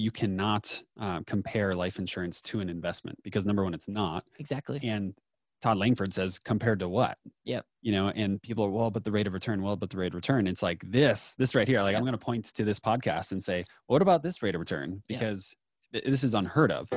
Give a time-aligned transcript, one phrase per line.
[0.00, 4.24] you cannot uh, compare life insurance to an investment because number one, it's not.
[4.38, 4.80] Exactly.
[4.82, 5.14] And
[5.62, 7.16] Todd Langford says, compared to what?
[7.44, 7.64] Yep.
[7.80, 10.08] You know, and people are, well, but the rate of return, well, but the rate
[10.08, 10.46] of return.
[10.46, 11.80] It's like this, this right here.
[11.80, 12.00] Like Yep.
[12.00, 15.02] I'm going to point to this podcast and say, what about this rate of return?
[15.06, 15.54] Because
[15.92, 16.90] th- this is unheard of.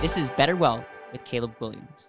[0.00, 2.08] This is Better Wealth with Caleb Williams.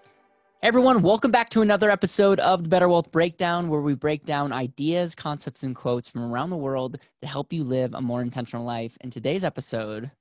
[0.62, 4.26] Hey everyone, welcome back to another episode of the Better Wealth Breakdown, where we break
[4.26, 8.22] down ideas, concepts, and quotes from around the world to help you live a more
[8.22, 8.98] intentional life.
[9.00, 10.12] In today's episode,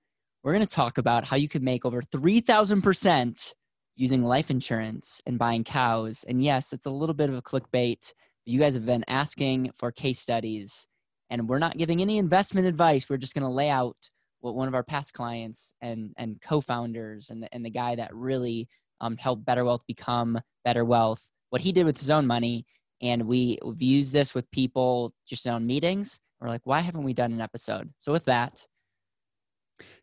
[0.42, 3.54] we're going to talk about how you could make over 3,000%
[3.96, 6.24] using life insurance and buying cows.
[6.28, 8.12] And yes, it's a little bit of a clickbait.
[8.46, 10.86] You guys have been asking for case studies,
[11.30, 13.10] and we're not giving any investment advice.
[13.10, 13.96] We're just going to lay out
[14.48, 18.14] what one of our past clients and and co-founders and the, and the guy that
[18.14, 18.68] really
[19.00, 22.66] um, helped Better Wealth become Better Wealth, what he did with his own money,
[23.00, 26.18] and we, we've used this with people just on meetings.
[26.40, 27.92] We're like, why haven't we done an episode?
[27.98, 28.66] So with that,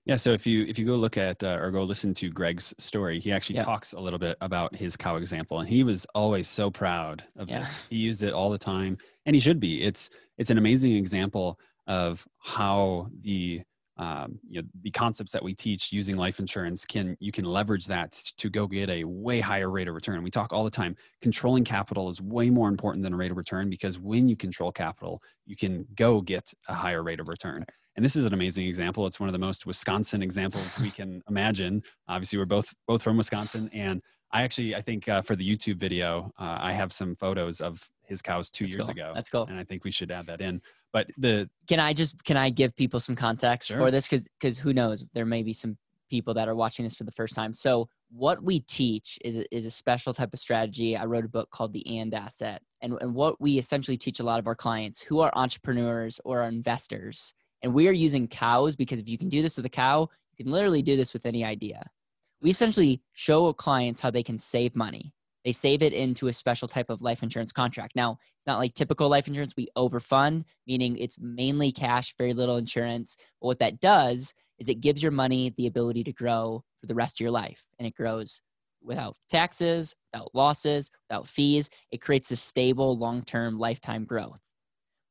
[0.06, 0.16] Yeah.
[0.16, 3.19] So if you if you go look at uh, or go listen to Greg's story,
[3.19, 3.64] he actually Yeah.
[3.66, 7.50] talks a little bit about his cow example, and he was always so proud of
[7.50, 7.59] Yeah.
[7.62, 7.84] this.
[7.89, 9.81] He used it all the time, and he should be.
[9.84, 13.62] It's it's an amazing example of how the
[13.97, 17.85] um, you know the concepts that we teach using life insurance can you can leverage
[17.88, 20.21] that to go get a way higher rate of return.
[20.23, 20.95] We talk all the time.
[21.21, 24.71] Controlling capital is way more important than a rate of return because when you control
[24.71, 27.66] capital, you can go get a higher rate of return.
[27.95, 29.07] And this is an amazing example.
[29.07, 31.81] It's one of the most Wisconsin examples we can imagine.
[32.09, 34.01] Obviously, we're both both from Wisconsin, and
[34.31, 37.90] I actually I think uh, for the YouTube video, uh, I have some photos of
[38.04, 38.92] his cows 2 Let's years go.
[38.92, 39.45] ago, That's cool.
[39.50, 40.62] and I think we should add that in.
[40.94, 43.78] But the Can I just can I give people some context Sure.
[43.78, 44.08] for this?
[44.08, 45.78] Because because who knows, there may be some
[46.09, 47.52] people that are watching this for the first time.
[47.53, 50.96] So what we teach is a- is a special type of strategy.
[50.96, 54.23] I wrote a book called The And Asset, and and what we essentially teach a
[54.23, 57.34] lot of our clients who are entrepreneurs or are investors,
[57.64, 60.44] and we are using cows because if you can do this with a cow, you
[60.46, 61.90] can literally do this with any idea.
[62.41, 65.13] We essentially show clients how they can save money.
[65.46, 67.96] They save it into a special type of life insurance contract.
[67.96, 69.53] Now, it's not like typical life insurance.
[69.56, 73.16] We overfund, meaning it's mainly cash, very little insurance.
[73.40, 76.96] But what that does is it gives your money the ability to grow for the
[76.96, 77.63] rest of your life.
[77.78, 78.41] And it grows
[78.81, 81.69] without taxes, without losses, without fees.
[81.91, 84.41] It creates a stable, long term, lifetime growth.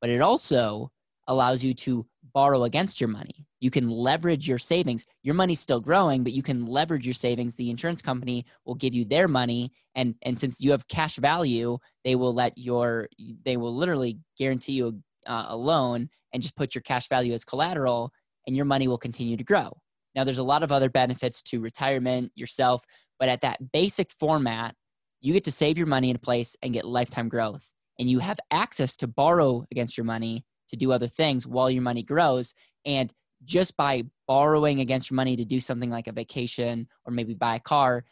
[0.01, 0.91] But it also
[1.29, 3.47] allows you to borrow against your money.
[3.65, 5.07] You can leverage your savings.
[5.23, 7.55] Your money's still growing, but you can leverage your savings.
[7.55, 11.79] The insurance company will give you their money and and since you have cash value,
[12.05, 13.09] they will let your
[13.47, 17.33] they will literally guarantee you a, uh, a loan and just put your cash value
[17.33, 18.13] as collateral
[18.47, 19.75] and your money will continue to grow.
[20.15, 22.85] Now there's a lot of other benefits to retirement yourself,
[23.19, 24.75] but at that basic format,
[25.23, 28.19] you get to save your money in a place and get lifetime growth and you
[28.19, 32.53] have access to borrow against your money to do other things while your money grows
[32.85, 33.11] and
[33.45, 37.57] just by borrowing against your money to do something like a vacation or maybe buy
[37.57, 38.05] a car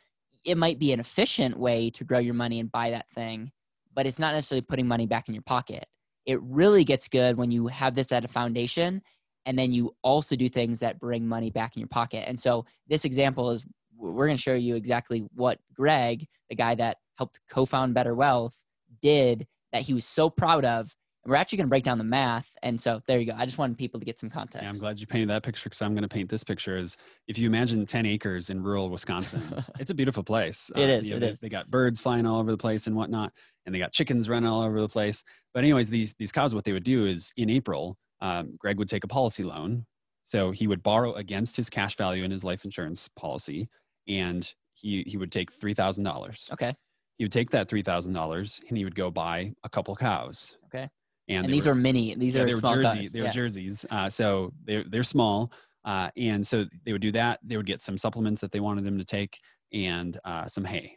[0.44, 3.53] it might be an efficient way to grow your money and buy that thing
[3.94, 5.87] but it's not necessarily putting money back in your pocket.
[6.26, 9.03] It really gets good when you have this at a foundation
[9.44, 12.28] and then you also do things that bring money back in your pocket.
[12.28, 13.64] And so this example is
[13.97, 18.59] we're going to show you exactly what greg the guy that helped co-found better wealth
[19.00, 20.94] did that he was so proud of
[21.27, 23.59] we're actually going to break down the math and so there you go i just
[23.59, 25.94] wanted people to get some context yeah, I'm glad you painted that picture because I'm
[25.94, 26.77] going to paint this picture.
[26.77, 26.97] Is
[27.28, 29.43] if you imagine 10 acres in rural Wisconsin,
[29.78, 30.71] it's a beautiful place.
[30.77, 31.41] It is, you it they, is.
[31.41, 33.32] They got birds flying all over the place and whatnot,
[33.66, 35.22] and they got chickens running all over the place.
[35.55, 38.88] But anyways, these these cows, what they would do is in April, um, Greg would
[38.88, 39.87] take a policy loan.
[40.25, 43.69] So he would borrow against his cash value in his life insurance policy,
[44.09, 46.49] and he he would take three thousand dollars.
[46.53, 46.75] okay
[47.19, 50.59] He would take that three thousand dollars and he would go buy a couple cows.
[50.66, 50.88] Okay.
[51.28, 53.27] And, and, these were- are mini these yeah, are they were small jersey they were
[53.27, 53.33] yeah.
[53.33, 55.53] jerseys uh, so they're they're small
[55.84, 57.41] uh, and so they would do that.
[57.43, 59.41] They would get some supplements that they wanted them to take
[59.72, 60.97] and uh, some hay.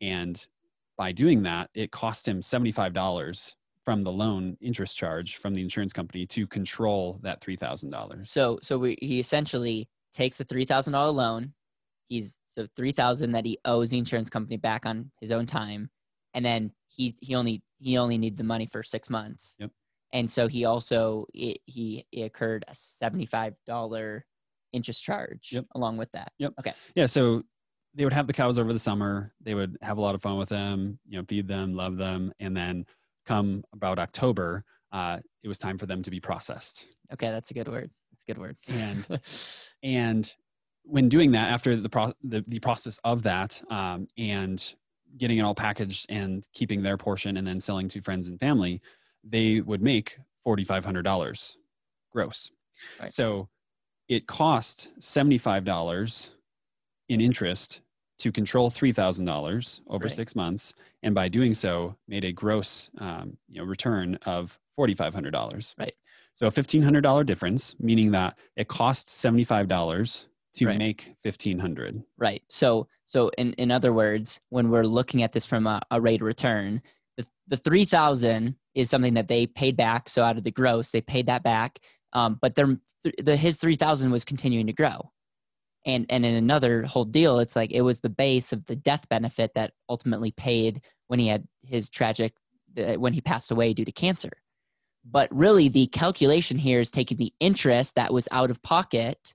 [0.00, 0.44] And
[0.96, 3.54] by doing that it cost him $75
[3.84, 8.78] from the loan interest charge from the insurance company to control that $3000 so so
[8.78, 11.54] we, he essentially takes a $3000 loan.
[12.08, 15.88] He's so 3000 that he owes the insurance company back on his own time.
[16.34, 19.70] And then he he only he only needed the money for six months Yep.
[20.12, 24.20] and so he also it, he it occurred a $75
[24.72, 25.64] interest charge Yep.
[25.74, 26.52] along with that Yep.
[26.60, 26.72] Okay.
[26.94, 27.42] yeah so
[27.94, 30.36] they would have the cows over the summer they would have a lot of fun
[30.36, 32.84] with them you know feed them love them and then
[33.26, 37.54] come about october uh, it was time for them to be processed okay that's a
[37.54, 39.06] good word that's a good word and
[39.82, 40.34] and
[40.84, 44.74] when doing that, after the pro- the, the process of that, um, and
[45.16, 48.80] getting it all packaged and keeping their portion, and then selling to friends and family,
[49.24, 51.56] they would make forty five hundred dollars
[52.12, 52.50] gross.
[53.00, 53.12] Right.
[53.12, 53.48] So
[54.08, 56.34] it cost seventy five dollars
[57.08, 57.82] in interest
[58.18, 60.12] to control three thousand dollars over Right.
[60.12, 64.94] six months, and by doing so, made a gross um, you know return of forty
[64.94, 65.74] five hundred dollars.
[65.78, 65.94] Right.
[66.32, 70.78] So a fifteen hundred dollar difference, meaning that it costs seventy five dollars to Right.
[70.78, 72.02] make fifteen hundred.
[72.18, 72.42] Right.
[72.48, 76.20] So so in, in other words, when we're looking at this from a, a rate
[76.20, 76.80] of return,
[77.16, 80.08] the the three thousand is something that they paid back.
[80.08, 81.80] So out of the gross, they paid that back.
[82.12, 82.78] Um, but their
[83.18, 85.10] the his three thousand was continuing to grow.
[85.84, 89.08] And and in another whole deal, it's like it was the base of the death
[89.08, 92.32] benefit that ultimately paid when he had his tragic
[92.78, 94.30] uh, when he passed away due to cancer.
[95.04, 99.34] But really, the calculation here is taking the interest that was out of pocket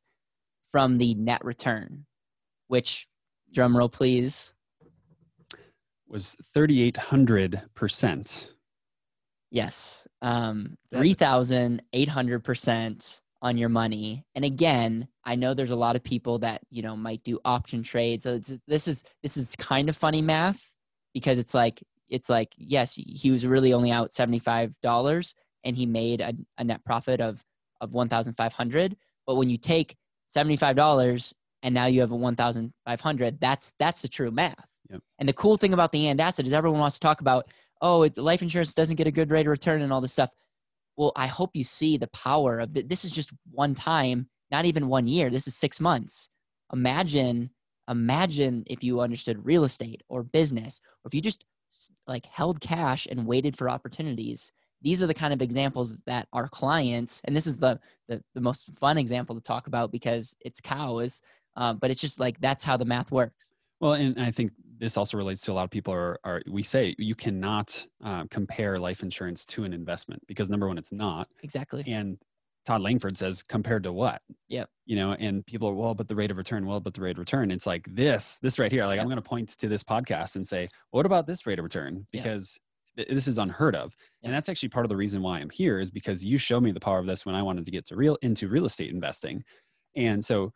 [0.72, 2.06] from the net return,
[2.70, 3.10] which
[3.56, 4.54] drum roll please.
[6.08, 8.52] Was thirty eight hundred percent.
[9.50, 14.24] Yes, um, three thousand eight hundred percent on your money.
[14.36, 17.82] And again, I know there's a lot of people that you know might do option
[17.82, 18.24] trades.
[18.24, 20.72] So it's, this is this is kind of funny math
[21.14, 25.76] because it's like it's like yes, he was really only out seventy five dollars and
[25.76, 27.44] he made a, a net profit of
[27.82, 28.96] of one thousand five hundred.
[29.26, 29.96] But when you take
[30.28, 31.34] seventy five dollars
[31.66, 34.66] and now you have a one thousand five hundred, that's that's the true math.
[34.92, 35.02] Yep.
[35.18, 37.50] And the cool thing about the and asset is everyone wants to talk about
[37.82, 40.30] oh, it's, life insurance doesn't get a good rate of return and all this stuff.
[40.96, 43.04] Well, I hope you see the power of th- this.
[43.04, 45.30] Is just one time, not even one year.
[45.30, 46.30] This is six months.
[46.72, 47.50] Imagine,
[47.90, 51.46] imagine if you understood real estate or business, or if you just
[52.08, 54.52] like held cash and waited for opportunities.
[54.82, 58.42] These are the kind of examples that our clients, and this is the the, the
[58.42, 61.22] most fun example to talk about because it's cows.
[61.56, 63.50] Uh, but it's just like that's how the math works.
[63.80, 66.64] Well, and I think this also relates to a lot of people are, are we
[66.64, 71.28] say you cannot uh, compare life insurance to an investment because number one, it's not.
[71.44, 71.84] Exactly.
[71.88, 72.18] And
[72.66, 74.22] Todd Langford says, compared to what?
[74.50, 74.70] Yep.
[74.86, 77.12] You know, and people are, well, but the rate of return, well, but the rate
[77.12, 77.52] of return.
[77.52, 78.86] It's like this, this right here.
[78.86, 81.64] Like I'm going to point to this podcast and say, what about this rate of
[81.64, 82.08] return?
[82.12, 82.58] Because
[82.98, 83.96] th- this is unheard of.
[84.24, 86.72] And that's actually part of the reason why I'm here is because you showed me
[86.72, 89.44] the power of this when I wanted to get to real into real estate investing.
[89.96, 90.52] And so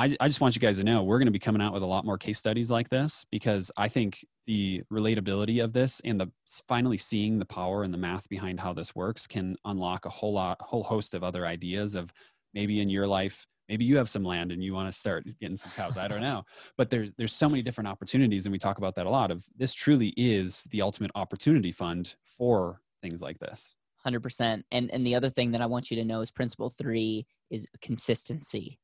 [0.00, 1.82] I, I just want you guys to know we're going to be coming out with
[1.82, 6.18] a lot more case studies like this because I think the relatability of this and
[6.18, 6.32] the
[6.66, 10.32] finally seeing the power and the math behind how this works can unlock a whole
[10.32, 12.14] lot, whole host of other ideas of
[12.54, 15.58] maybe in your life, maybe you have some land and you want to start getting
[15.58, 15.98] some cows.
[15.98, 16.44] I don't know,
[16.78, 19.30] but there's there's so many different opportunities, and we talk about that a lot.
[19.30, 23.74] Of this truly is the ultimate opportunity fund for things like this.
[23.98, 24.64] Hundred percent.
[24.72, 27.66] And and the other thing that I want you to know is principle three is
[27.82, 28.78] consistency.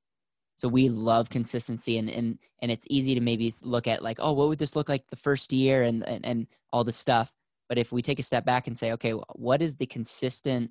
[0.57, 4.33] So we love consistency, and and and it's easy to maybe look at like, oh,
[4.33, 7.33] what would this look like the first year, and and, and all this stuff.
[7.69, 10.71] But if we take a step back and say, okay, what is the consistent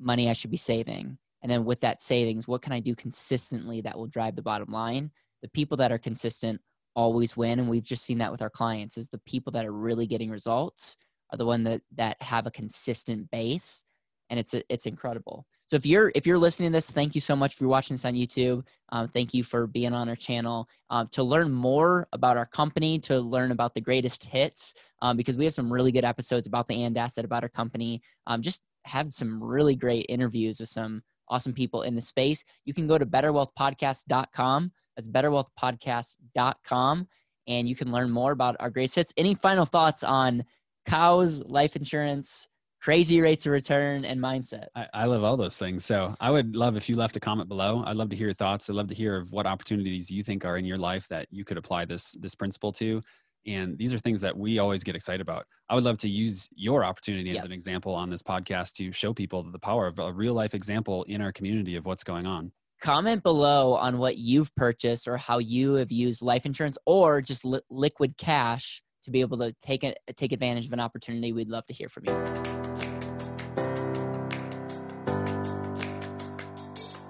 [0.00, 3.80] money I should be saving, and then with that savings, what can I do consistently
[3.82, 5.10] that will drive the bottom line?
[5.42, 6.60] The people that are consistent
[6.94, 8.98] always win, and we've just seen that with our clients.
[8.98, 10.96] Is the people that are really getting results
[11.32, 13.84] are the one that that have a consistent base
[14.34, 15.46] and it's it's incredible.
[15.66, 18.04] So if you're if you're listening to this thank you so much for watching this
[18.04, 18.66] on youtube.
[18.90, 22.98] Um, thank you for being on our channel um, to learn more about our company
[23.00, 26.66] to learn about the greatest hits um, because we have some really good episodes about
[26.66, 28.02] the and asset about our company.
[28.26, 32.42] Um, just have some really great interviews with some awesome people in the space.
[32.64, 37.08] You can go to betterwealthpodcast.com that's betterwealthpodcast.com
[37.46, 39.12] and you can learn more about our greatest hits.
[39.16, 40.44] Any final thoughts on
[40.86, 42.48] cows, life insurance,
[42.84, 44.66] crazy rates of return, and mindset.
[44.76, 45.86] I, I love all those things.
[45.86, 47.82] So I would love if you left a comment below.
[47.86, 48.68] I'd love to hear your thoughts.
[48.68, 51.46] I'd love to hear of what opportunities you think are in your life that you
[51.46, 53.00] could apply this this principle to.
[53.46, 55.46] And these are things that we always get excited about.
[55.70, 57.44] I would love to use your opportunity as Yep.
[57.46, 61.04] an example on this podcast to show people the power of a real life example
[61.04, 62.52] in our community of what's going on.
[62.82, 67.46] Comment below on what you've purchased or how you have used life insurance or just
[67.46, 71.32] li- liquid cash to be able to take it, take advantage of an opportunity.
[71.32, 72.54] We'd love to hear from you.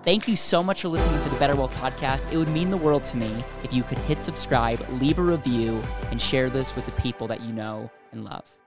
[0.05, 2.31] Thank you so much for listening to the Better Wealth Podcast.
[2.31, 5.83] It would mean the world to me if you could hit subscribe, leave a review,
[6.11, 8.59] and share this with the people that you know and love.